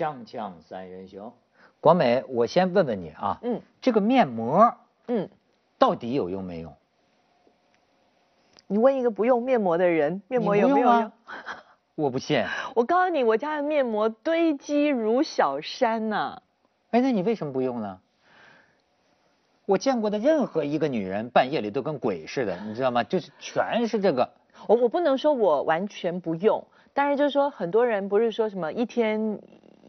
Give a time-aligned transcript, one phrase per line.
[0.00, 1.30] 锵锵三人行，
[1.78, 4.74] 广美，我先问问你啊，嗯，这个面膜，
[5.08, 5.28] 嗯，
[5.76, 6.74] 到底有用没用？
[8.66, 11.12] 你问一个不用面膜的人，面膜有没有用？
[11.96, 12.42] 我不信。
[12.74, 16.40] 我告诉你，我家的面膜堆积如小山呐。
[16.92, 18.00] 哎，那你为什么不用呢？
[19.66, 23.04] 我见过的任何一个女人，半夜里都跟鬼似的，你知道吗？
[23.04, 24.30] 就是全是这个。
[24.66, 26.64] 我我不能说我完全不用，
[26.94, 29.38] 但是就是说很多人不是说什么一天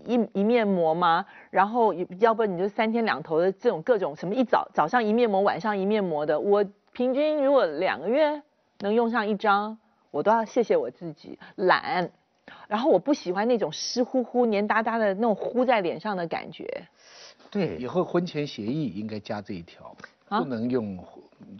[0.06, 1.26] 一一面膜吗？
[1.50, 6.40] 然后要不你就三天两头的这种各种什么一早早上一面膜，晚上一面膜的。
[6.40, 8.42] 我平均如果两个月
[8.80, 9.78] 能用上一张，
[10.12, 12.12] 我都要谢谢我自己懒。
[12.68, 16.84] 然后我不喜欢那种湿乎乎、黏哒哒的那种糊在脸上的感觉。
[17.50, 19.96] 对，以后婚前协议应该加这一条，
[20.28, 20.98] 不能用。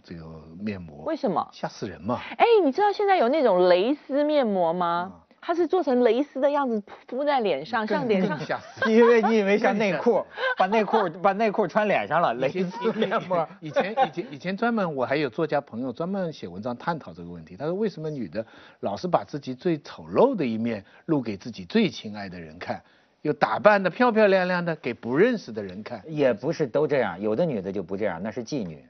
[0.04, 0.24] 这个
[0.60, 2.20] 面膜为什么吓死人嘛？
[2.38, 5.21] 哎，你知道现在有那种蕾丝面膜吗？
[5.44, 8.38] 它是做成蕾丝的样子敷在脸上，像脸上。
[8.38, 8.88] 吓死！
[8.88, 10.24] 因为你以为像内裤，
[10.56, 13.46] 把内裤把内裤穿脸上了，蕾丝面膜。
[13.60, 17.56] 以前以前以前专门我还有作家朋友专门写文章探讨这个问题。
[17.56, 18.46] 他说为什么女的
[18.80, 22.80] 老是把自己最丑陋的一面露给自己最亲爱的人看，
[23.22, 26.00] 又打扮的漂漂亮亮的给不认识的人看？
[26.06, 28.86] 也不是都这样，有的女的就不这样，那是妓女。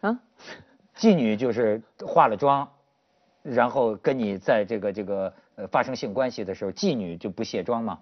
[0.00, 0.18] 啊，
[0.98, 2.68] 妓女就是化了妆，
[3.44, 8.00] 然后跟你在这个这个呃发生性关系的时候，妓女就不卸妆吗？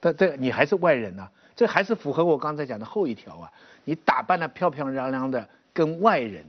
[0.00, 3.52] 对对，你还是外人呐，这还是符合我刚才讲的后一条啊，
[3.84, 6.44] 你打扮的漂漂亮亮的跟外人，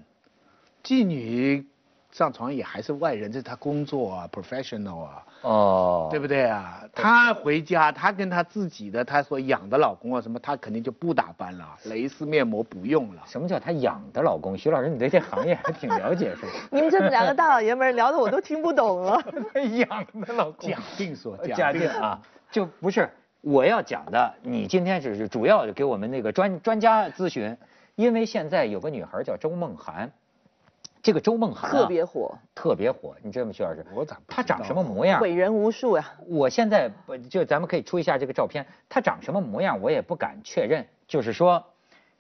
[0.84, 1.66] 妓女。
[2.12, 6.84] 上床也还是外人，这是他工作啊，professional 啊，哦，对不对啊？
[6.94, 13.24] 她回家，她跟她自己的她所养的老公啊什么，她肯定就不打扮了， 蕾丝面膜不用了。
[13.26, 14.58] 什么叫她养的老公？
[14.58, 16.52] 徐老师，你对这行业还挺了解是吧？
[16.72, 19.22] 你们这两个大老爷们聊的我都听不懂了。
[19.78, 23.10] 养的老公，假定说，假定啊，就不是
[23.42, 24.34] 我要讲的。
[24.44, 27.58] 你今天只是主要给我们那个专专家咨询，
[27.96, 30.12] 因为现在有个女孩叫周梦涵。
[31.02, 33.84] 这个周梦涵特别火，特别火，你知道吗，徐老师？
[33.94, 34.22] 我咋？
[34.28, 35.20] 她长什么模样？
[35.20, 36.14] 毁人无数呀！
[36.28, 40.86] 我现在不就咱们可以出一下这个照片，他长什么模样我也不敢确认。
[41.08, 41.66] 就是说，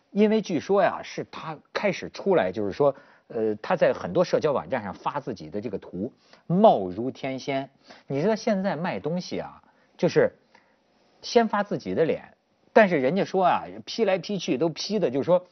[0.09, 2.96] 因为据说呀，是他开始出来，就是说，
[3.28, 6.12] 呃，他在很多社交网站上发自己的这个图，
[6.48, 7.69] 貌如天仙。
[8.08, 9.62] 你知道现在卖东西啊，
[9.96, 10.34] 就是
[11.22, 12.34] 先发自己的脸，
[12.74, 15.46] 但是人家说啊，P 来 P 去都 P 的，就是说，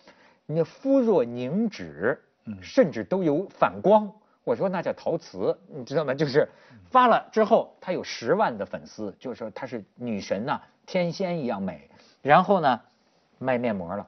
[0.47, 2.23] 你肤若凝脂。
[2.61, 4.11] 甚至都有反光，
[4.43, 6.13] 我说那叫陶瓷，你知道吗？
[6.13, 6.49] 就是
[6.89, 11.89] 发了之后，她有十万的粉丝，就是说她是女神呐，天仙一样美。
[12.21, 12.81] 然后呢，
[13.37, 14.07] 卖面膜了。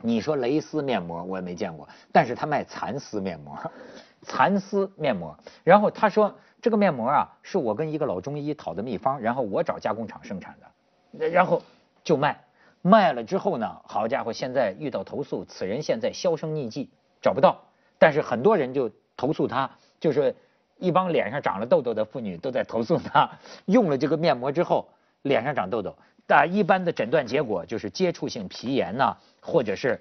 [0.00, 3.58] 你说蕾丝面膜我也没见过，但是她卖蚕丝面膜，
[4.22, 5.36] 蚕丝面膜。
[5.64, 11.62] 然后她说这个面膜啊，是我跟一个老中医讨的秘方，然后我找加工厂生产的，然后
[12.04, 12.44] 就卖。
[12.80, 16.90] 卖了之后呢，好家伙，现在遇到投诉，此人现在销声匿迹。
[17.20, 17.60] 找不到，
[17.98, 19.70] 但是很多人就投诉他，
[20.00, 20.34] 就是
[20.78, 23.30] 一帮脸上长了痘痘的妇女都在投诉他，
[23.66, 24.88] 用了这个面膜之后
[25.22, 25.94] 脸上长痘痘。
[26.26, 29.98] 但一般的诊断结果就是接触性皮炎呐，或者是，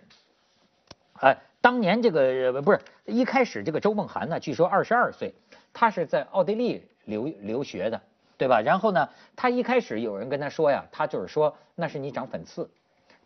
[1.21, 5.33] 呃，当年这个不是一开始这个周梦涵呢，据说二十二岁，
[5.73, 8.01] 她是在奥地利留留学的，
[8.37, 8.59] 对吧？
[8.59, 9.07] 然后呢，
[9.37, 12.69] 她一开始有人跟她说呀，她就是说那是你长粉刺。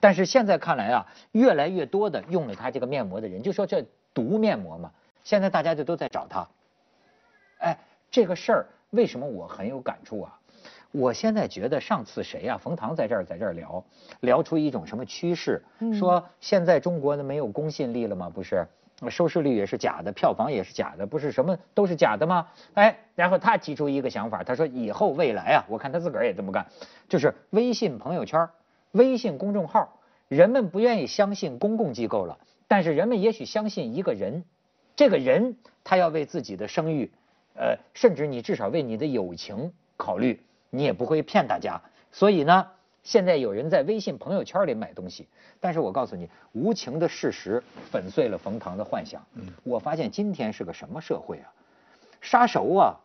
[0.01, 4.91] 但是现在看来啊，越来越多的用了他这个面膜的人，就说这毒面膜嘛。
[5.23, 6.47] 现在大家就都在找他。
[7.59, 7.77] 哎，
[8.09, 10.37] 这个事儿为什么我很有感触啊？
[10.91, 13.85] 我现在觉得上次谁呀，冯唐在这儿在这儿聊，
[14.19, 15.63] 聊出一种什么趋势，
[15.97, 18.29] 说现在中国的没有公信力了吗？
[18.29, 18.67] 不是，
[19.09, 22.47] 收视率也是假的，票房也是假的，不是什么都是假的吗？
[22.73, 26.65] 哎，然后他提出一个想法，他说以后未来啊，我看他自个儿也这么干，
[27.07, 28.49] 就是微信朋友圈。
[28.91, 32.37] 微信公众号，人们不愿意相信公共机构了，
[32.67, 34.43] 但是人们也许相信一个人，
[34.95, 37.11] 这个人他要为自己的声誉，
[37.55, 41.81] 呃，甚至你至少为你的友情考虑，你也不会骗大家。
[42.11, 42.67] 所以呢，
[43.03, 45.27] 现在有人在微信朋友圈里买东西，
[45.59, 49.25] 但是我告诉你，无情的事实粉碎了冯唐的幻想。
[49.63, 51.47] 我发现今天是个什么社会啊？
[52.19, 52.99] 杀熟啊，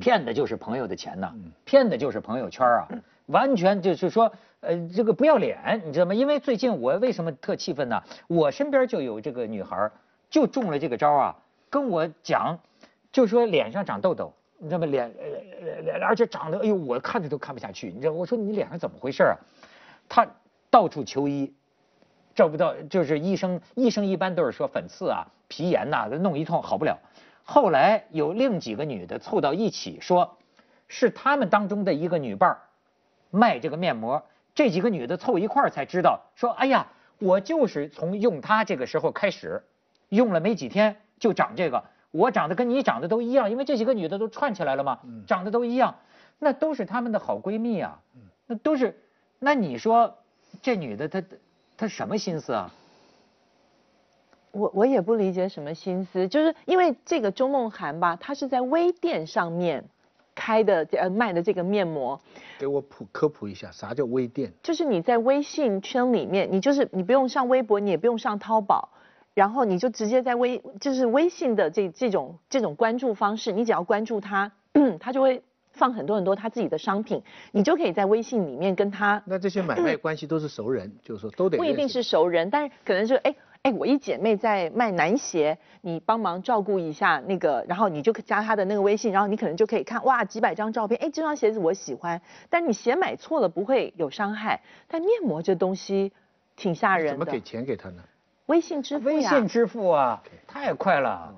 [0.00, 1.32] 骗的就是朋友的钱呐，
[1.64, 2.88] 骗的就是朋友圈啊。
[3.26, 4.32] 完全就是说，
[4.66, 6.12] 呃，这个不要脸，你知道吗？
[6.12, 8.02] 因为最近我为什么特气愤呢？
[8.26, 9.88] 我身边就有这个女孩，
[10.28, 11.36] 就中了这个招啊，
[11.70, 12.58] 跟我讲，
[13.12, 14.86] 就说脸上长痘痘，你知道吗？
[14.86, 15.14] 脸，
[15.84, 18.12] 脸而且长得，哎呦，我看着都看不下去，你知道？
[18.12, 19.38] 我说你脸上怎么回事啊？
[20.08, 20.26] 她
[20.68, 21.54] 到处求医，
[22.34, 26.98] 找不到，就是医生，医生一般都是说粉刺啊、皮炎呐，弄一通好不了。
[27.44, 30.36] 后来有另几个女的凑到一起说，
[30.88, 32.58] 是她们当中的一个女伴儿。
[33.32, 34.22] 卖这个面膜，
[34.56, 36.88] 这几个女的凑一块儿才知道，说哎呀，
[37.18, 39.62] 我就是从用它这个时候开始，
[40.08, 45.94] 用了没几天就长这个，我长得跟你长得都一样，因为这几个女的都串起来了嘛，长得都一样，
[46.38, 48.00] 那都是她们的好闺蜜啊，
[48.46, 48.98] 那都是，
[49.38, 50.16] 那你说
[50.62, 51.22] 这女的她
[51.76, 52.72] 她什么心思啊？
[54.52, 59.84] 我我也不理解什么心思，就是因为这个周梦涵吧，她是在微店上面
[60.36, 62.20] 开的呃卖的这个面膜，
[62.58, 64.52] 给我普科普一下，啥叫微店？
[64.62, 68.90] 就是你在微信圈里面，你就是你不用上微博，你也不用上淘宝，
[69.34, 74.52] 然后你就直接在微就是微信的这这种这种关注方式，你只要关注他，
[75.00, 75.42] 他就会
[75.72, 77.22] 放很多很多他自己的商品，
[77.52, 83.34] 你就可以在微信里面跟他那这些买卖关系都是熟人，就是说都得不一定是熟人，但是可能就哎
[83.66, 96.12] 哎，我一姐妹在卖男鞋，你帮忙照顾一下那个，然后你就加她的那个微信，然后你可能就可以看哇几百张照片，哎这双鞋子我喜欢，但你鞋买错了不会有伤害，但面膜这东西
[96.54, 98.04] 挺吓人的怎么给，钱给他呢？
[98.46, 101.34] 微信支付呀，微信支付啊， 太快了。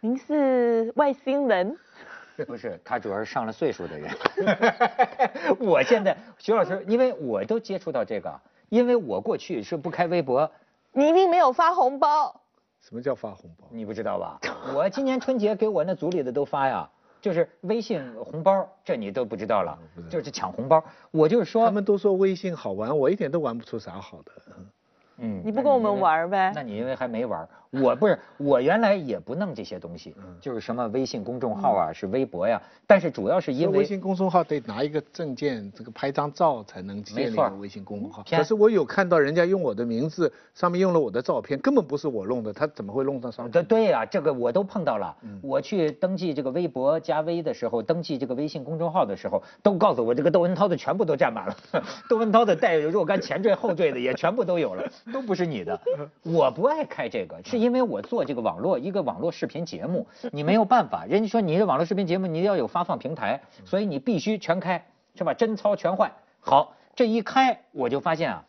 [0.00, 1.74] 您是外星人，
[2.46, 4.10] 不是，他主要是上了岁数的人。
[5.58, 8.38] 我现在徐老师，因为我都接触到这个，
[8.68, 10.52] 因为我过去是不开微博，
[10.98, 12.40] 你一定没有发红包，
[12.80, 13.66] 什么叫发红包？
[13.70, 14.40] 你不知道吧？
[14.74, 16.88] 我今年春节给我那组里的都发呀，
[17.20, 19.78] 就是微信红包，这你都不知道了，
[20.08, 20.82] 就是抢红包。
[21.10, 24.32] 我就是说，他们都说微信好玩，我一点都玩不出啥好的。
[25.18, 38.22] 嗯你不跟我们玩呗那你因为还没玩，我不是，我原来也不弄这些东西，就是什么微信公众号啊，是微博呀，但是主要是因为微信公众号得拿一个证件，这个拍张照才能建立一个微信公众号。
[38.28, 43.68] 可是我有看到人家用我的名字，上面用了我的照片，根本不是我弄的，他怎么会弄到上对面？
[43.68, 45.16] 对呀、这个我都碰到了。
[45.22, 51.56] 嗯我去登记这个微博加微的时候，登记这个微信公众号的时候，都告诉我这个窦文涛的全部都占满了，
[52.08, 55.80] 窦文涛的带有若干前缀后缀的也全部都有了，都不是你的。
[56.22, 65.34] 我不爱开这个，是因为我做这个网络一个网络视频节目，你没有办法，人家说你这网络视频节目你要有发放平台，所以你必须全开，是吧？
[65.34, 66.12] 真操全换。
[66.40, 68.44] 好，这一开我就发现啊。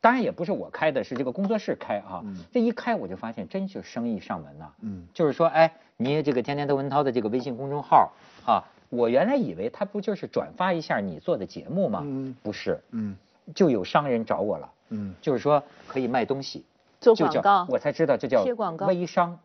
[0.00, 2.24] 当然也不是我开的，是这个工作室开啊。
[2.50, 8.12] 这一开我就发现，真是生意上门呐、嗯就是说，哎，你这个天天窦文涛的这个微信公众号
[8.44, 12.00] 啊，我原来以为他不就是转发一下你做的节目吗？
[12.02, 13.16] 嗯不是，嗯
[13.54, 16.64] 就有商人找我了，嗯就是说可以卖东西，
[17.00, 19.38] 做广告，我才知道这叫贴广告微商，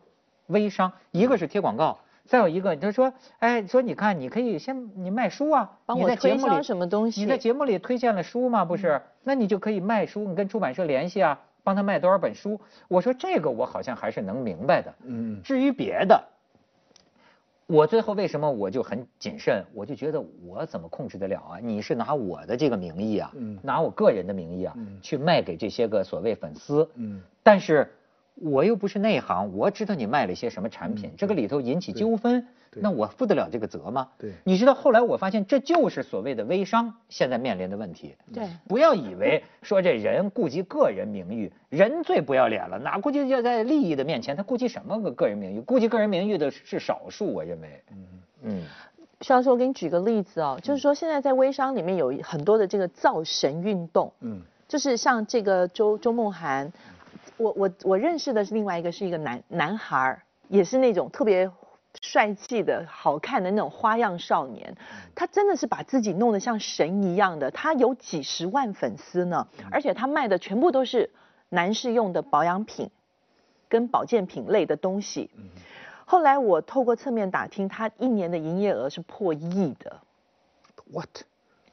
[0.46, 1.98] 微商，一个是贴广告。
[2.26, 8.66] 再有一个，他说，哎，说你看，你可以先你卖书啊，你帮我在节目里推销什么东西你在节目里推荐了书吗？
[8.66, 12.60] 不是，那你就可以卖书，你跟出版社联系啊，帮他卖多少本书。
[12.86, 14.94] 我说这个我好像还是能明白的。
[15.04, 16.22] 嗯至于别的，
[17.68, 19.62] 我最后为什么我就很谨慎？
[19.74, 21.58] 我就觉得我怎么控制得了啊？
[21.62, 27.92] 你是拿我的这个名义啊，嗯拿我个人的名义啊，嗯去卖给这些个所谓粉丝，嗯但是
[28.36, 32.46] 我又不是内行，我知道你卖了些什么产品，这个里头引起纠纷，
[32.80, 34.08] 那我负得了这个责吗？
[34.18, 38.14] 对你知道后来我发现这就是所谓的微商现在面临的问题。
[38.32, 45.60] 对不要以为说这人顾及个人名誉，人最不要脸了，哪顾及要在利益的面前，他顾及什么个个人名誉？
[45.60, 47.82] 顾及个人名誉的是少数，我认为。
[47.90, 48.06] 嗯
[48.42, 48.62] 嗯
[49.20, 56.72] 徐老师，我给你举个例子哦，就是说现在在微商里面有很多的这个造神运动，嗯就是像这个周周梦涵，
[57.36, 61.50] 我我我认识的是另外一个是一个男男孩儿，也是那种特别
[62.00, 64.76] 帅气的好看的那种花样少年，
[65.14, 71.10] 他真的是把自己弄得像神一样的，他有几十万粉丝呢，而且他卖的全部都是
[71.48, 72.90] 男士用的保养品
[73.68, 75.30] 跟保健品类的东西。
[76.04, 80.00] 后来我透过侧面打听，他一年的营业额是破亿的
[80.92, 81.08] ，，what？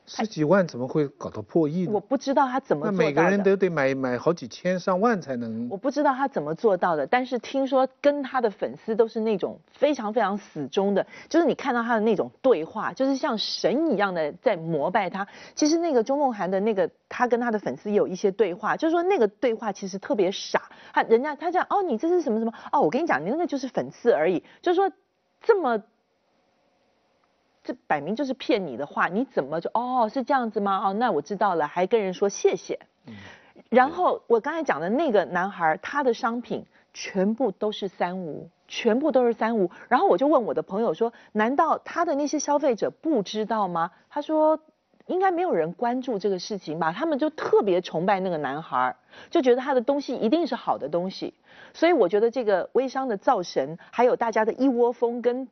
[0.07, 1.91] 十几万怎么会搞到破亿呢？
[1.93, 3.09] 我不知道他怎么那做到的。
[3.09, 15.27] 每个人都得买买好几千上万才能我不知道他怎么做到的，但是听说跟他的粉丝都是那种非常非常死忠的，就是你看到他的那种对话，就是像神一样的在膜拜他。
[15.55, 20.61] 其实那个周梦涵的那个，他跟他的粉丝也有一些对话，就是说那个对话其实特别傻，
[20.93, 24.91] 他人家他讲哦你这是什么什么哦我跟你讲你那个就是粉刺而已，就是说
[25.41, 25.81] 这么。
[27.65, 30.81] 这摆明就是骗你的话，你怎么就哦是这样子吗？
[30.85, 32.79] 哦，那我知道了，还跟人说谢谢。
[33.07, 33.13] 嗯
[33.69, 39.69] 然后我刚才讲的那个男孩，他的商品全部都是三无，全部都是三无。
[39.89, 43.91] 然后我就问我的朋友说，难道他的那些消费者不知道吗？
[44.09, 44.59] 他说。
[45.07, 46.91] 应该没有人关注这个事情吧？
[46.91, 48.95] 他们就特别崇拜那个男孩，
[49.29, 51.35] 就觉得他的东西一定是好的东西。
[51.75, 55.47] 所以我觉得这个微商的造神，还有大家的一窝蜂跟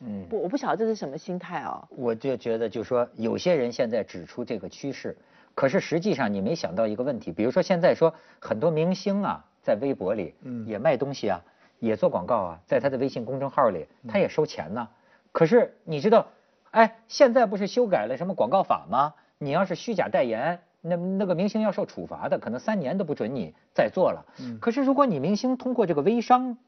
[0.00, 1.82] 嗯，不，我不晓得这是什么心态哦。
[1.90, 5.16] 我就觉得，就是说，有些人现在指出这个趋势，
[5.54, 10.34] 可是实际上你没想到一个问题，比如说现在说很多明星啊，在微博里
[10.66, 11.40] 也卖东西啊，
[11.78, 14.88] 也做广告啊，在他的微信公众号里他也收钱呢。
[15.32, 16.26] 可是你知道，
[16.72, 19.14] 哎，现在不是修改了什么广告法吗？
[19.38, 24.24] 你要是虚假代言，那那个明星要受处罚的，可能三年都不准你再做了。
[24.60, 26.58] 可是如果你明星通过这个微商。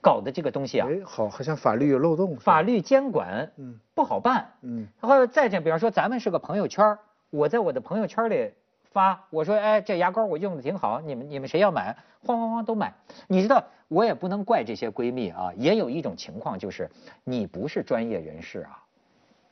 [0.00, 6.96] 搞的这个东西啊，哎，好，好像法律有漏洞，法律监管，嗯，不好办，嗯，然后再这，比方说咱们是个朋友圈，
[7.30, 8.52] 我在我的朋友圈里
[8.92, 12.92] 发，我说，哎，这牙膏我用的挺好，你们你们谁要买，哗哗哗都买。
[13.26, 16.88] 你知道，我也不能怪这些闺蜜啊，也有一种情况就是
[17.24, 18.82] 你不是专业人士啊，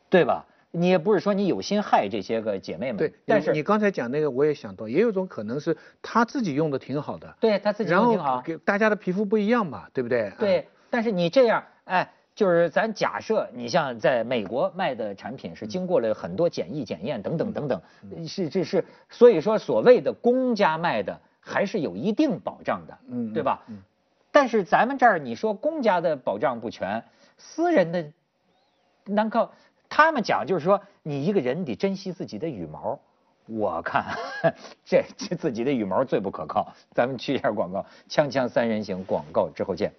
[0.09, 0.45] 对吧？
[0.77, 10.31] 你也不是说你有心害这些个姐妹们，对，但是你刚才讲那个，我也想到，也有种可能是他自己用的挺好的，对他自己用挺好，给大家的皮肤不一样嘛，对不对？
[10.39, 17.81] 对，但是你这样，哎，就是咱假设你像在美国卖的产品是经过了很多检疫检验等等等等，
[18.29, 23.63] 是这是，所以说所谓的公家卖的还是有一定保障的，嗯，对吧？
[23.69, 23.79] 嗯，
[24.31, 27.03] 但是咱们这儿你说公家的保障不全，
[27.39, 28.13] 私人的
[29.07, 29.53] 难靠。
[29.89, 32.99] 他们讲就是说，你一个人得珍惜自己的羽毛。
[33.49, 34.05] 我看
[34.85, 36.75] 这这自己的羽毛最不可靠。
[36.91, 39.93] 咱们去一下广告，锵锵三人行广告之后见。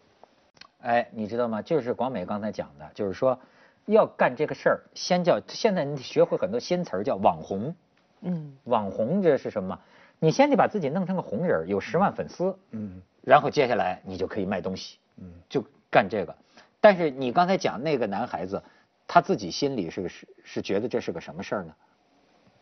[0.82, 1.62] 哎，你知道吗？
[1.62, 3.40] 就是广美刚才讲的，就是说
[3.86, 7.74] 要干这个事儿，先叫现在你学会很多新词儿，叫网红。
[8.20, 9.80] 嗯，网红这是什么？
[10.20, 12.58] 你先得把自己弄成个红人，有十万粉丝。
[12.72, 14.98] 嗯，然后接下来你就可以卖东西。
[15.16, 16.36] 嗯，就干这个。
[16.82, 18.62] 但是你刚才讲那个男孩子。
[19.08, 21.74] 他自己心里是是是觉得这是个什么事儿呢？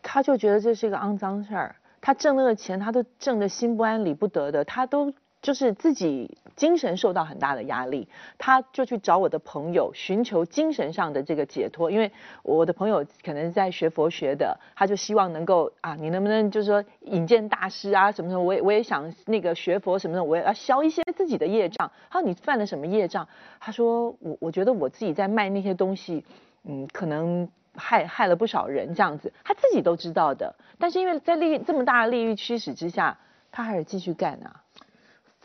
[0.02, 5.12] 他就觉得这是一个肮脏事儿，他挣那个钱，他都挣得心不安理不得的，他都。
[5.46, 11.88] 就是自己精神受到很大的压力，他就去找我的朋友寻求精神上的这个解脱。
[11.88, 12.10] 因为
[12.42, 18.42] 我的朋友可能在学佛学的，他就希望能够啊，你能不能就是说引荐大师啊什么什么？
[18.42, 21.88] 我也我也想那个学佛什么的，我也要消一些自己的业障。
[22.10, 23.28] 他说你犯了什么业障？
[23.60, 26.24] 他说我我觉得我自己在卖那些东西，
[26.64, 30.52] 嗯，可能害害了不少人这样子，他自己都知道的。
[30.76, 33.16] 但是因为在利这么大的利益驱使之下，
[33.52, 34.65] 他还是继续干啊。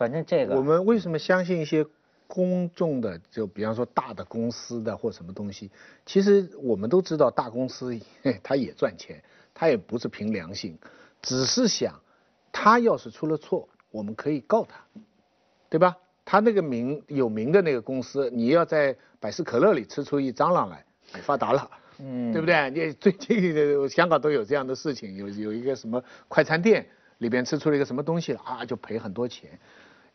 [0.02, 1.86] 反正这个，我们为什么相信一些
[2.26, 5.70] 公众的，就比方说大的公司的或什么东西？
[6.08, 7.96] 其实我们都知道，大公司
[8.42, 10.76] 他也赚钱，他也不是凭良心，
[11.22, 12.02] 只是想，
[12.52, 14.84] 他要是出了错，我们可以告他，
[15.70, 15.96] 对吧？
[16.26, 20.84] 他那个名有名的那个公司，你要在百事可乐里吃出一蟑螂来，
[21.22, 22.72] 发达了，嗯，对不对？
[22.72, 26.88] 你最近 的香港都有这样的事情，有有一个什么快餐店
[27.20, 29.60] 里边吃出了一个什么东西了啊，就赔很多钱。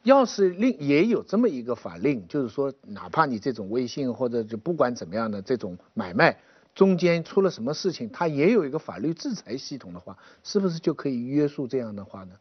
[0.06, 6.38] 要是另也有这么一个法令，就是说，哪怕你这种微信或者就不管怎么样的这种买卖，
[6.76, 12.34] 中间出了什么事情，它也有一个法律制裁系统的话，是不是就可以约束这样的话呢？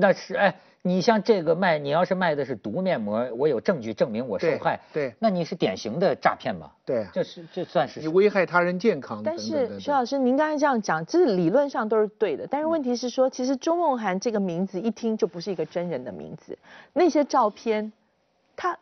[0.00, 6.72] 那是哎，你像这个卖，你要是卖的是毒面膜，我有证据证明我受害，对，那你是典型的诈骗吧？
[6.84, 9.22] 对，这是这算是你危害他人健康。
[9.22, 16.58] 但是徐老师，您刚才这样讲，这是理论上都是对的，但是问题是说，其实周梦涵这个名字一听就不是一个真人的名字，
[16.92, 17.92] 那些照片，
[18.56, 18.78] 他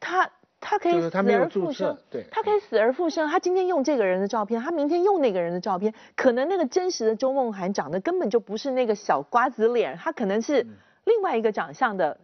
[0.00, 0.30] 他。
[0.60, 3.26] 他可以死而复生，对，他可以死而复生。
[3.28, 10.66] 他今天用这个人的照片，他明天用那个人的照片，可能那个真实的周梦涵长得根本就不是那个小瓜子脸，他可能是
[11.04, 12.16] 另外一个长相的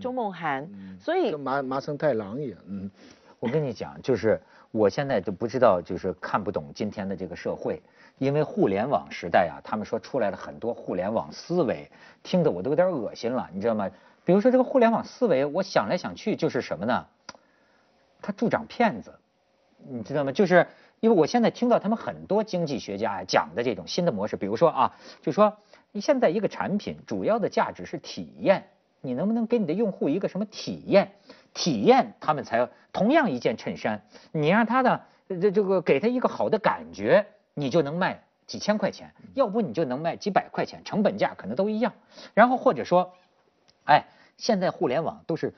[0.00, 0.68] 周梦涵。
[1.00, 2.58] 所以跟麻麻生太郎一样。
[2.66, 2.90] 嗯，
[3.40, 4.38] 我跟你讲，就是
[4.70, 7.82] 我现在就不知道，就是看不懂今天的这个社会，
[8.18, 11.90] 因为互联网时代啊，他们说出来了很多互联网思维，
[12.22, 13.88] 听得我都有点恶心了，你知道吗？
[14.26, 17.06] 比如说这个互联网思维，我想来想去就是什么呢？
[18.20, 19.18] 他助长骗子，
[19.88, 20.32] 你知道吗？
[20.32, 20.66] 就是
[21.00, 25.56] 因为我现在听到他们很多经济学家讲的这种新的模式，比如说啊，就说
[25.92, 28.68] 你现在一个产品主要的价值是体验，
[29.00, 31.12] 你能不能给你的用户一个什么体验？
[31.54, 41.92] 体验他们才同样一件衬衫，你让他呢这这个给他一个好的感觉，你就能卖几千块钱，要不你就能卖几百块钱，成本价可能都一样。
[42.34, 43.12] 然后或者说，
[43.84, 44.06] 哎，
[44.36, 45.54] 现在互联网都是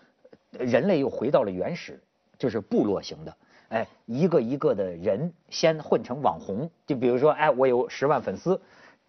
[0.51, 2.03] 人类又回到了原始。
[2.41, 3.37] 就是部落型的，
[3.69, 8.59] 哎，一个一个的人先混成网红，就比如说，哎，我有十万粉丝，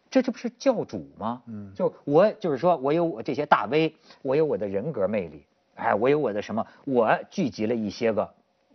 [0.09, 1.41] 这这不是教主吗？
[1.45, 5.45] 嗯，就我就是说我有我这些大 V，我有我的人格魅力，
[5.75, 8.29] 哎，我有我的什么，我聚集了一些个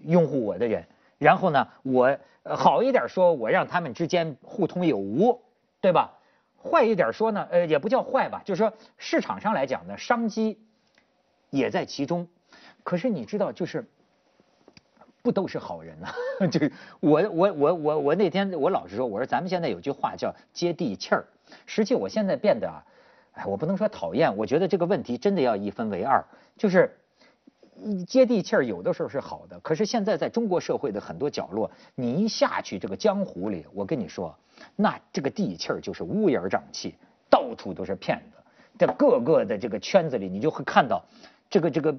[0.05, 0.87] 拥护我的人，
[1.19, 5.39] 然后呢，我好一点说，我让他们之间互通有无，
[5.83, 6.15] 对吧？
[6.65, 10.59] 坏一点说呢，呃，也不叫坏吧，就是说市场上来讲呢，商机
[11.51, 12.27] 也在其中。
[12.83, 13.85] 可是你知道，就是。
[15.27, 16.15] 不都是好人呐、
[16.47, 16.61] 就
[17.01, 21.27] 我我我我我那天我老实说，我说咱们现在有句话叫接地气儿。
[21.67, 22.79] 实际我现在变得啊，
[23.33, 26.25] 哎，我不能说讨厌，我觉得这个问题真的要一分为二，
[26.57, 26.97] 就是。
[28.07, 34.35] 接地气儿有的时候是好的，可是现在在中国社会的很多角落，你一下去这个江湖里，我跟你说，
[34.77, 36.95] 那这个地气儿就是乌烟瘴气，
[37.29, 38.39] 到处都是骗子，
[38.79, 41.05] 在各个的这个圈子里，你就会看到
[41.51, 41.95] 这个这个，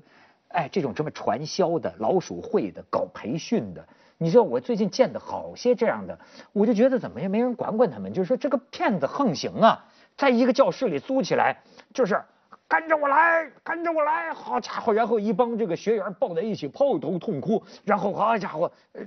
[0.49, 3.87] 哎，这种什么传销的、老鼠会的、搞培训的，
[4.17, 6.19] 你知道我最近见的好些这样的，
[6.53, 9.85] 我就觉得怎么也没人管管他们，就是说这个骗子横行啊，
[10.15, 11.61] 在一个教室里租起来，
[11.93, 12.21] 就是。
[12.69, 14.91] 跟着我来，跟着我来，好家伙！
[14.91, 19.05] 然后一帮这个学员抱在一起抱头痛哭，然后好家伙，呃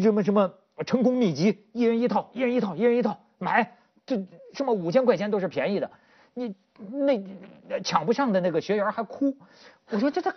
[0.00, 0.50] 什么什么
[0.86, 3.76] 成功秘籍，一人一套，一人一套，一人一套，买，
[4.06, 4.16] 这
[4.54, 5.90] 什么五千块钱都是便宜的，
[6.32, 7.22] 你那
[7.82, 9.36] 抢不上的那个学员还哭，
[9.90, 10.34] 我说这他，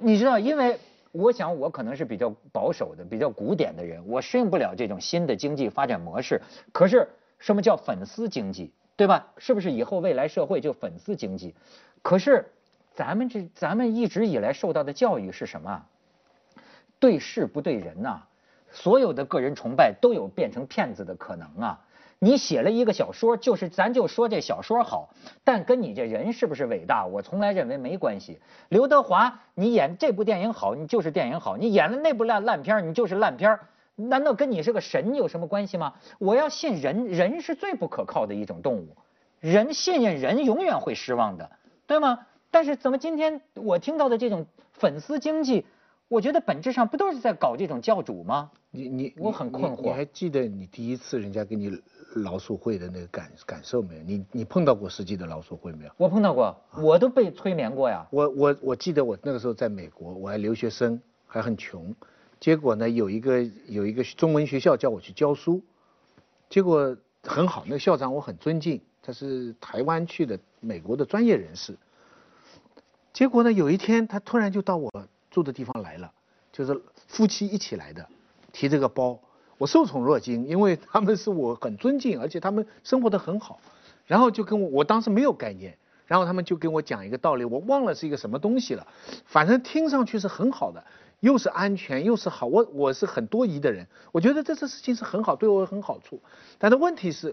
[0.00, 0.78] 你知道，因为
[1.12, 6.40] 我想我可能是比较保守的、比较古典的人，我适应不了这种新的经济发展模式。
[6.72, 9.28] 可是什么叫粉丝经济，对吧？
[9.38, 11.54] 是不是以后未来社会就粉丝经济？
[12.02, 12.50] 可是，
[12.94, 15.84] 咱们这咱们一直以来受到的教育是什么？
[16.98, 18.22] 对事不对人呐、
[18.70, 21.80] 所有的个人崇拜都有变成骗子的可能啊！
[22.22, 25.08] 你写了一个小说，就是咱就说这小说好，
[25.42, 28.38] 但跟你这人是不是伟大，我从来认为没关系。
[28.68, 33.58] 刘德华，你演这部电影好，你就是电影好；你演了那部烂烂片，你就是烂片。
[33.96, 35.94] 难道跟你是个神有什么关系吗？
[36.18, 38.96] 我要信人，人是最不可靠的一种动物，
[39.40, 41.50] 人信任人永远会失望的。
[41.86, 42.26] 对吗？
[42.50, 45.64] 但是怎么今天我听到的这种粉丝经济，
[46.10, 48.50] 我觉得本质上不都是在搞这种教主吗？
[48.72, 51.80] 你你我很困惑你你还记得你第一次人家给你
[52.16, 54.02] 老鼠会的那个感感受没有？
[54.02, 55.92] 你你碰到过实际的老鼠会没有？
[55.96, 58.04] 我碰到过，我都被催眠过呀。
[58.10, 61.94] 我我我记得我那个时候在美国，我还留学生，还很穷，
[62.40, 65.62] 结果呢有一个有一个中文学校叫我去教书，
[66.48, 71.78] 结果很好，那个校长我很尊敬，他是台湾去的美国的专业人士。
[73.12, 74.90] 结果呢有一天他突然就到我
[75.30, 76.12] 住的地方来了，
[76.52, 78.06] 就是夫妻一起来的，
[78.52, 79.18] 提这个包，
[79.58, 83.60] 我受宠若惊，因为他们是我很尊敬，而且他们生活的很好，
[84.06, 85.76] 然后就跟我，我当时没有概念。
[86.06, 88.84] 然后他们就跟我讲一个道理，我忘了是一个什么东西了，
[89.26, 90.84] 反正听上去是很好的，
[91.20, 96.20] 又是安全又是好，我我是很多疑的人，我觉得这次事情是很好，对我有很好处，
[96.58, 97.32] 但是问题是，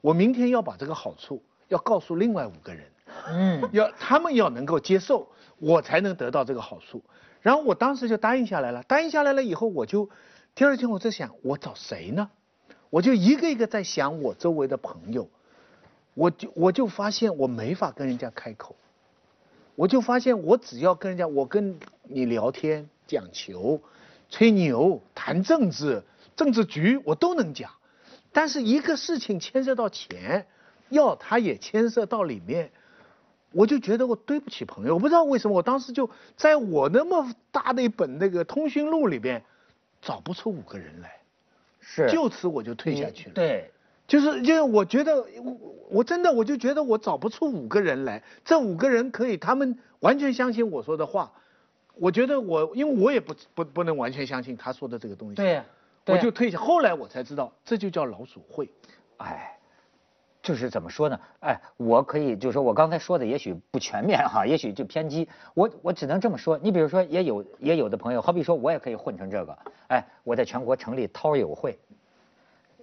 [0.00, 2.84] 我明天要把这个好处要告诉另外五个人，
[3.28, 5.28] 嗯，要他们要能够接受，
[5.60, 7.00] 我才能得到这个好处。
[7.46, 10.10] 然后我当时就答应下来了，答应下来了以后，我就
[10.56, 12.28] 第二天我在想，我找谁呢？
[12.90, 15.30] 我就一个一个在想我周围的朋友。
[16.14, 18.74] 我就我就发现我没法跟人家开口，
[19.76, 23.80] 我就发现我只要跟人家我跟你聊天讲球、
[24.28, 26.02] 吹牛、谈政治、
[26.34, 27.70] 政治局我都能讲，
[28.32, 30.48] 但是一个事情牵涉到钱，
[30.88, 32.72] 要他也牵涉到里面，
[33.52, 34.94] 我就觉得我对不起朋友。
[34.94, 39.42] 我不知道为什么，我当时就在我那么大的一本那个通讯录里边，
[40.02, 41.20] 找不出五个人来，
[41.80, 43.34] 是就此我就退下去了。
[43.34, 43.70] 对，
[44.06, 45.56] 就是就是，我觉得我
[45.90, 51.32] 我真的我就觉得我找不出五个人来，这五个人可以，他们完全相信我说的话。
[51.98, 55.36] 我觉得我，因为我也不不不能完全相信他说的这个东西。
[55.36, 55.62] 对
[56.08, 56.58] 我就退下。
[56.58, 58.70] 后来我才知道，这就叫老鼠会。
[59.16, 59.58] 哎，
[60.46, 61.18] 就是怎么说呢？
[61.40, 65.28] 哎，我可以就是说我刚才说的也许不全面哈，也许就偏激。
[65.54, 66.56] 我我只能这么说。
[66.62, 69.58] 你比如说，也有也有的朋友，好比说我也可以混成这个。
[69.88, 71.76] 哎，我在全国成立涛友会，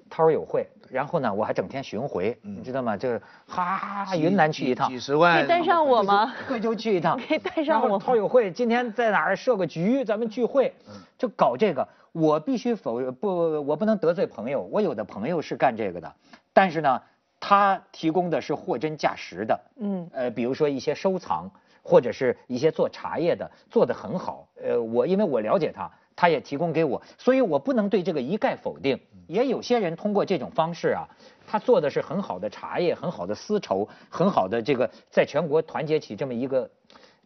[0.10, 2.97] 涛友会，然后呢，我还整天巡回，你知道吗？
[2.97, 5.38] 就是哈哈云南去一趟几，十万。
[5.39, 6.34] 可以带上我吗？
[6.49, 8.04] 贵州去一趟，可以带上我吗？
[8.06, 10.73] 涛友会今天在哪儿设个局，咱们聚会，
[11.17, 11.88] 就搞这个。
[12.12, 13.30] 我必须否不，
[13.65, 14.62] 我不能得罪朋友。
[14.71, 16.13] 我有的朋友是干这个的，
[16.54, 17.02] 但是呢，
[17.45, 19.60] 他提供的是货真价实的。
[19.75, 21.51] 嗯呃，比如说一些收藏，
[21.82, 24.47] 或者是一些做茶叶的，做得很好。
[24.56, 28.97] 呃，我因为我了解他，他也提供给我，所以我不能对这个一概否定。
[29.27, 31.03] 也有些人通过这种方式啊，
[31.45, 36.69] 他做的是很好的茶叶，很好的丝绸，很好的这个在全国团结起这么一个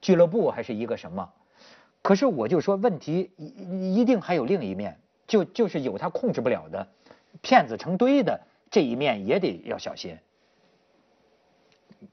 [0.02, 1.30] 俱乐部，还是一个什么？
[2.02, 6.88] 可是我就说，问题一一定还有另一面，就就是有他控制不了的，
[7.44, 10.18] 骗子成堆的这一面也得要小心。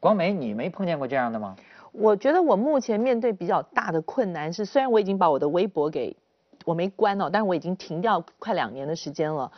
[0.00, 1.56] 广美，你没碰见过这样的吗？
[1.92, 6.16] 我觉得我目前面对比较大的困难是，虽然我已经把我的微博给
[6.64, 9.52] 我没关哦，但是我已经停掉快两年的时间了。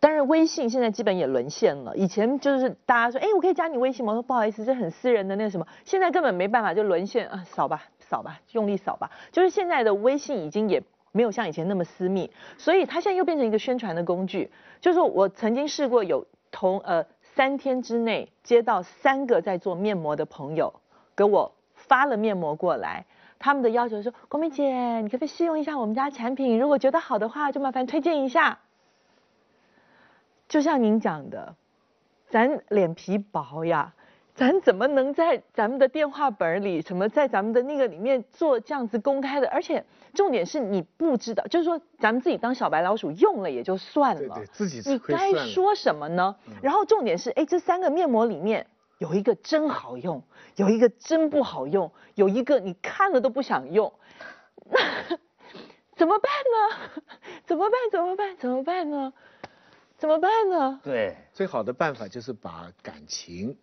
[0.00, 1.96] 但是微信现在基本也沦陷了。
[1.96, 4.12] 以前就是大家说，哎，我可以加你微信吗？
[4.12, 5.66] 我说不好意思，这很私人的那个什么。
[5.84, 9.10] 现在根本没办法，就沦陷啊，扫吧，扫吧，用力扫吧。
[9.32, 14.50] 就是现在的微信已经也没有像以前那么私密，所以它现在又变成一个宣传的工具。
[14.80, 20.72] 就是我曾经试过有同呃三天之内接到三个在做面膜的朋友
[21.14, 23.04] 给我发了面膜过来，
[23.38, 26.58] 他们的要求说：国美姐，你可不可以试用一下我们家产品？
[26.58, 28.58] 如果觉得好的话，就麻烦推荐一下。
[30.48, 31.54] 就像您讲的，
[32.30, 33.94] 咱脸皮薄呀，
[34.38, 39.48] 咱怎么能在咱们的电话本里，什么在咱们的那个里面做这样子公开的？
[39.48, 46.36] 而且重点是你不知道，就是说咱们自己当小白老鼠用了也就算了，对对自己吃你该亏算了说什么呢？
[46.62, 48.64] 然后重点是，哎，这三个面膜里面
[48.98, 50.22] 有一个真好用，
[50.54, 53.92] 有一个真不好用，有一个你看了都不想用，
[54.70, 54.78] 那
[55.98, 57.02] 怎么办呢？
[57.44, 57.80] 怎么办？
[57.90, 58.36] 怎么办？
[58.36, 59.12] 怎么办呢？
[59.96, 60.80] 怎么办呢？
[60.84, 63.56] 对，最好的办法就是把感情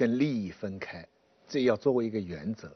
[0.00, 1.06] 跟利益分开，
[1.46, 2.74] 这要作为一个原则。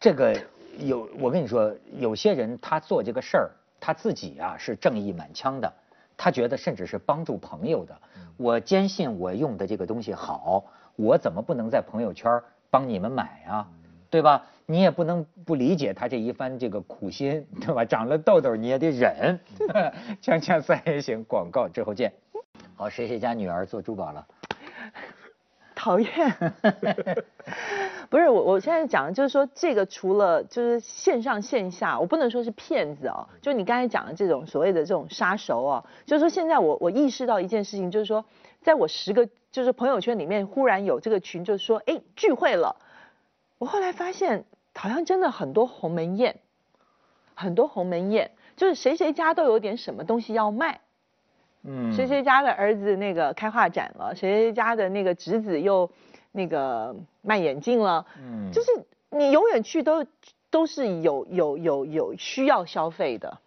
[0.00, 0.34] 这个
[0.78, 5.70] 有我跟你说，有些人他做这个事儿，他自己啊是正义满腔的，
[6.16, 7.94] 他觉得甚至是帮助朋友的。
[8.38, 10.64] 我坚信我用的这个东西好，
[10.96, 13.68] 我怎么不能在朋友圈帮你们买啊？
[14.08, 14.46] 对吧？
[14.64, 17.84] 你也不能不理解他这一番这个苦心，对吧？
[17.84, 19.38] 长了痘痘你也得忍。
[20.24, 22.10] 锵锵三人行，广告之后见。
[22.74, 24.26] 好，谁谁家女儿做珠宝了？
[25.78, 26.08] 讨厌。
[28.10, 38.24] 不是我，我现在讲的就是说，这个除了就是线上线下，我不能说是骗子哦，就你刚才讲的这种所谓的这种杀熟哦，就是说现在我我意识到一件事情，就是说，
[38.60, 42.74] 在我十个就是朋友圈里面，忽然有这个群，就是说，哎，聚会了，
[43.58, 46.40] 我后来发现好像真的很多鸿门宴，
[47.34, 50.80] 很多鸿门宴，就是谁谁家都有点什么东西要卖。
[51.62, 51.92] 嗯。
[51.92, 55.90] 谁谁家的儿子那个开画展了，谁谁家的那个侄子又
[56.32, 58.50] 那个卖眼镜了，嗯。
[58.52, 58.70] 就是
[59.10, 60.04] 你永远去都
[60.50, 63.38] 都是有有有有需要消费的，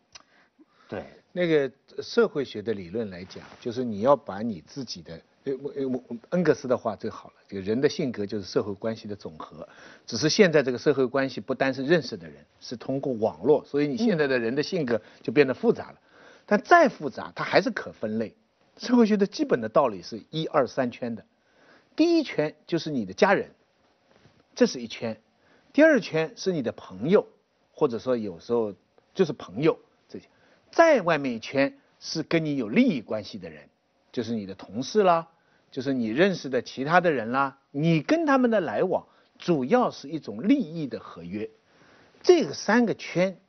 [0.89, 1.71] 对，那个
[2.01, 9.67] 社会学的理论来讲，就是你要把你自己的，呃，我呃我恩格斯的话最好了，这个人的性格就是社会关系的总和，
[10.05, 15.97] 只是现在这个社会关系不单是认识的人，是通过网络，所以你现在的人的性格就变得复杂了。
[16.51, 18.35] 但再复杂，它还是可分类。
[18.75, 21.23] 社会学的基本的道理是一二三圈的，
[21.95, 23.51] 第一圈就是你的家人，
[24.53, 25.15] 这是一圈；
[25.71, 27.25] 第二圈是你的朋友，
[27.71, 28.75] 或者说有时候
[29.13, 30.25] 就是朋友这些。
[30.71, 33.69] 再外面一圈是跟你有利益关系的人，
[34.11, 35.29] 就是你的同事啦，
[35.71, 39.07] 就是你认识的其他的人啦，你跟他们的来往
[39.39, 41.49] 主要是一种利益的合约。
[42.21, 43.39] 这个三个圈，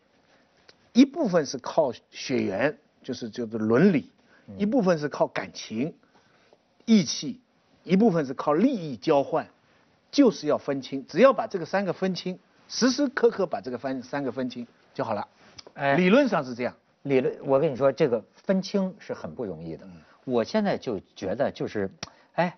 [0.92, 4.04] 一部分是靠血缘，就是就是伦理；
[4.58, 5.94] 一部分是靠感情、
[6.84, 7.40] 义气；
[7.84, 9.46] 一部分是靠利益交换，
[10.10, 11.06] 就是要分清。
[11.06, 12.38] 只要把这个三个分清，
[12.68, 15.26] 时时刻刻把这个分三个分清就好了。
[15.74, 16.74] 哎理论上是这样。
[17.02, 19.86] 理论，我跟你说，这个分清是很不容易的。
[20.24, 21.90] 我现在就觉得，就是，
[22.34, 22.56] 哎，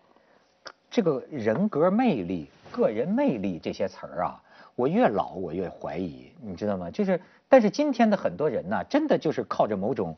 [0.90, 4.42] 这个人格魅力、个人魅力这些词儿啊，
[4.74, 6.90] 我越老我越怀疑，你知道吗？
[6.90, 7.18] 就是，
[7.54, 10.16] 但是今天的很多人呢，真的就是靠着某种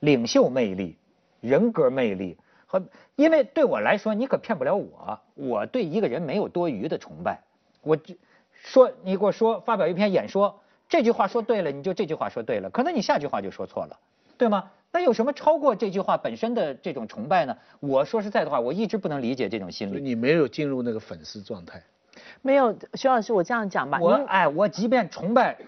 [0.00, 0.96] 领袖魅力、
[1.42, 2.82] 人格魅力和，
[3.14, 7.42] 因为对我来说，你可骗不了我，我对一个人没有多余的崇拜，
[7.82, 8.16] 我只
[8.54, 13.98] 说你给我说发表一篇演说，这句话说对了，你就这句话说对了，可能你下句话就说错了，
[14.38, 14.70] 对吗？
[14.92, 17.54] 那有什么超过这句话本身的这种崇拜呢？
[17.80, 20.00] 我说实在的话，我一直不能理解这种心理。
[20.00, 21.82] 你没有进入那个粉丝状态。
[22.40, 25.58] 没有徐老师，我这样讲吧，我哎，我即便崇拜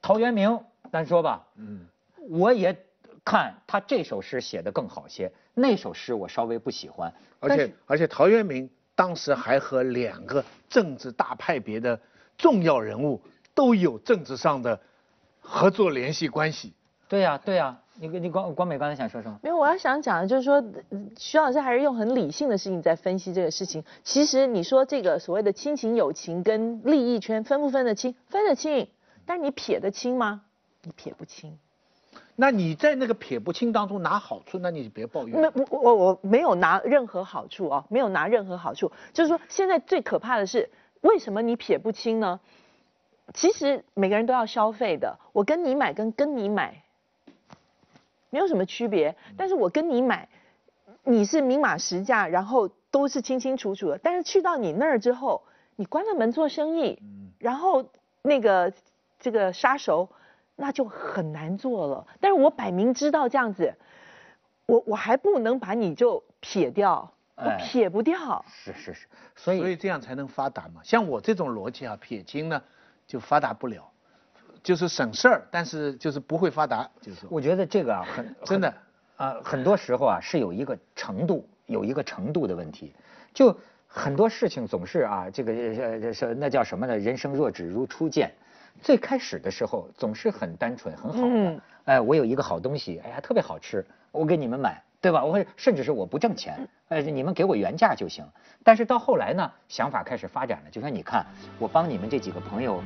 [0.00, 1.80] 陶渊明，咱说吧，嗯，
[2.28, 2.76] 我也
[3.24, 7.12] 看他这首诗写的更好些，那首诗我稍微不喜欢。
[7.40, 12.00] 而且而且陶渊明当时还和两个政治大派别的
[12.36, 13.20] 重要人物
[13.54, 14.80] 都有政治上的
[15.40, 16.72] 合作联系关系。
[17.08, 19.38] 对呀、对呀、你你光光美刚才想说什么？
[19.42, 23.82] 没有，我要想讲的就是说，嗯徐老师还是用很理性的事情在分析这个事情。
[24.04, 28.14] 其实你说这个所谓的亲情、友情跟利益圈分不分得清？
[28.28, 28.88] 分得清，
[29.28, 30.40] 但你撇得清吗？
[30.84, 31.58] 你撇不清。
[32.34, 35.38] 那你在那个撇不清当中拿好处，那你就别抱怨。
[35.38, 38.90] 没，我我我没有拿任何好处哦，没有拿任何好处。
[39.12, 40.70] 就是说，现在最可怕的是，
[41.02, 42.40] 为什么你撇不清呢？
[43.34, 46.82] 其实每个人都要消费的，我跟你买跟跟你买
[48.30, 50.26] 没有什么区别，但是我跟你买，
[51.04, 53.98] 你是明码实价，然后都是清清楚楚的。
[53.98, 55.42] 但是去到你那儿之后，
[55.76, 56.98] 你关了门做生意，
[57.38, 57.84] 然后
[58.22, 58.72] 那个
[59.18, 60.08] 这个杀手，
[60.56, 62.06] 那就很难做了。
[62.20, 63.74] 但是我摆明知道这样子，
[64.66, 68.44] 我我还不能把你就撇掉，我哎撇不掉。
[68.48, 70.80] 是是是，所以所以这样才能发达嘛。
[70.84, 72.62] 像我这种逻辑啊，撇清呢
[73.06, 73.90] 就发达不了。
[74.60, 78.68] 就是省事儿，但是就是不会发达，就是我觉得这个啊很 真的
[79.16, 82.92] 很啊、很多时候啊是有一个程度，有一个程度的问题，
[83.32, 86.98] 就很多事情总是啊这个呃是那叫什么呢？
[86.98, 88.32] 人生若只如初见。
[88.82, 95.24] 最开始的时候总是很单纯很好的，嗯哎，我有一个好东西，哎呀特别好吃，我给你们买，对吧？
[95.24, 98.24] 我会甚至是我不挣钱，哎，你们给我原价就行。
[98.62, 101.24] 但是到后来呢，想法开始发展了，就说你看
[101.58, 102.82] 我帮你们这几个朋友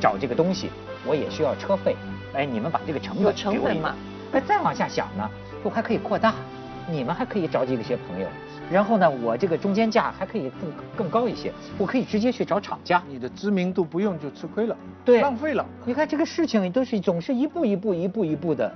[0.00, 0.70] 找这个东西，
[1.06, 1.96] 我也需要车费，
[2.34, 3.94] 哎，你们把这个成本成本嘛？
[4.32, 5.28] 哎，再往下想呢，
[5.62, 6.34] 我还可以扩大，
[6.88, 8.28] 你们还可以找几个些朋友，
[8.70, 13.02] 然后呢，我这个中间价还可以更更高一些，我可以直接去找厂家。
[13.08, 18.72] 你的知名度不用就吃亏了，对浪费了，你看这个事情都是总是一步一步一步一步的，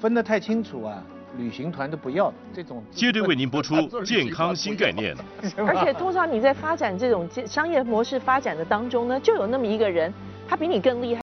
[0.00, 1.02] 分得太清楚啊，
[1.36, 2.82] 旅行团都不要这种。
[2.90, 5.14] 接着为您播出 健康新概念。
[5.58, 10.10] 而且通常你在发展这种商业模式发展的当中呢，就有那么一个人，
[10.48, 11.25] 他比你更厉害。